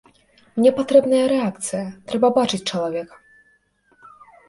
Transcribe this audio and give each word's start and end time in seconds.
Мне 0.55 0.71
патрэбная 0.79 1.19
рэакцыя, 1.35 1.83
трэба 2.09 2.27
бачыць 2.41 2.63
чалавека. 2.71 3.25